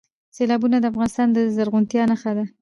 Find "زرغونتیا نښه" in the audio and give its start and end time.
1.55-2.31